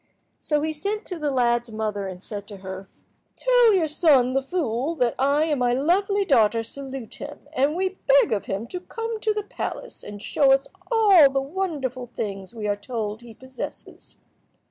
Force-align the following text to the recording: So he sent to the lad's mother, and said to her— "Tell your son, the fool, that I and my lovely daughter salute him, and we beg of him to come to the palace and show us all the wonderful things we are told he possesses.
So 0.39 0.63
he 0.63 0.73
sent 0.73 1.05
to 1.05 1.19
the 1.19 1.29
lad's 1.29 1.71
mother, 1.71 2.07
and 2.07 2.23
said 2.23 2.47
to 2.47 2.57
her— 2.65 2.89
"Tell 3.35 3.71
your 3.75 3.85
son, 3.85 4.33
the 4.33 4.41
fool, 4.41 4.95
that 4.95 5.13
I 5.19 5.43
and 5.43 5.59
my 5.59 5.73
lovely 5.73 6.25
daughter 6.25 6.63
salute 6.63 7.13
him, 7.21 7.47
and 7.53 7.75
we 7.75 7.99
beg 8.07 8.31
of 8.33 8.45
him 8.45 8.65
to 8.69 8.79
come 8.79 9.19
to 9.19 9.31
the 9.31 9.43
palace 9.43 10.03
and 10.03 10.19
show 10.19 10.51
us 10.53 10.67
all 10.91 11.29
the 11.29 11.39
wonderful 11.39 12.07
things 12.07 12.51
we 12.51 12.67
are 12.67 12.75
told 12.75 13.21
he 13.21 13.35
possesses. 13.35 14.17